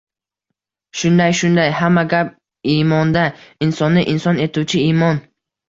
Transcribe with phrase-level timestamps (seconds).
[1.01, 1.67] —Shunday, shunday.
[1.81, 2.33] Hamma gap—
[2.77, 3.27] imonda!
[3.69, 5.25] Insonni inson etuvchi— imon.